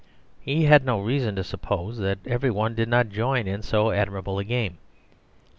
[0.39, 4.39] He had no reason to suppose that every one did not join in so admirable
[4.39, 4.79] a game.